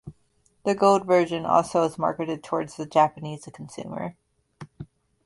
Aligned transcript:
The 0.65 0.73
Gold 0.73 1.05
version 1.05 1.45
also 1.45 1.81
was 1.81 1.99
marketed 1.99 2.43
towards 2.43 2.75
the 2.75 2.87
Japanese 2.87 3.47
consumer. 3.53 4.15